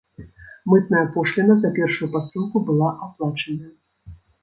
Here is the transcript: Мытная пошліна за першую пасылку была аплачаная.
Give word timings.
Мытная 0.73 1.03
пошліна 1.17 1.53
за 1.59 1.73
першую 1.77 2.11
пасылку 2.17 2.65
была 2.73 2.89
аплачаная. 3.07 3.73